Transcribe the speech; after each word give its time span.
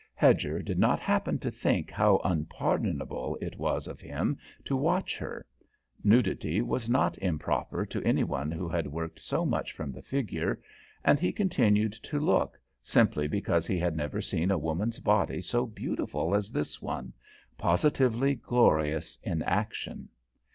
Hedger 0.15 0.63
did 0.63 0.79
not 0.79 0.99
happen 0.99 1.37
to 1.37 1.51
think 1.51 1.91
how 1.91 2.19
unpardonable 2.23 3.37
it 3.39 3.59
was 3.59 3.85
of 3.85 4.01
him 4.01 4.35
to 4.65 4.75
watch 4.75 5.15
her. 5.19 5.45
Nudity 6.03 6.59
was 6.63 6.89
not 6.89 7.19
improper 7.19 7.85
to 7.85 8.01
any 8.03 8.23
one 8.23 8.51
who 8.51 8.67
had 8.67 8.87
worked 8.91 9.19
so 9.19 9.45
much 9.45 9.73
from 9.73 9.91
the 9.91 10.01
figure, 10.01 10.59
and 11.05 11.19
he 11.19 11.31
continued 11.31 11.91
to 11.93 12.19
look, 12.19 12.59
simply 12.81 13.27
because 13.27 13.67
he 13.67 13.77
had 13.77 13.95
never 13.95 14.21
seen 14.21 14.49
a 14.49 14.57
woman's 14.57 14.97
body 14.97 15.39
so 15.39 15.67
beautiful 15.67 16.33
as 16.33 16.51
this 16.51 16.81
one, 16.81 17.13
positively 17.59 18.33
glorious 18.33 19.19
in 19.21 19.43
action. 19.43 20.09